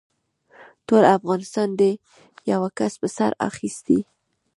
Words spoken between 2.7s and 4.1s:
کس په سر اخيستی.